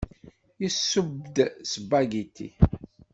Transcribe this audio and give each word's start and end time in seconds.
Yesseww-d 0.61 1.35
aspagiti. 1.45 2.49